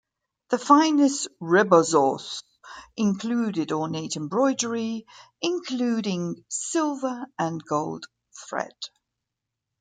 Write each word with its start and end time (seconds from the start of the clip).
The 0.49 0.57
finest 0.57 1.27
rebozos 1.39 2.41
included 2.97 3.71
ornate 3.71 4.15
embroidery 4.15 5.05
including 5.43 6.43
silver 6.49 7.27
and 7.37 7.63
gold 7.63 8.05
thread. 8.33 8.73